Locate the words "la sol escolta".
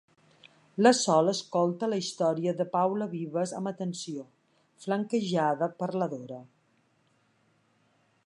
0.85-1.89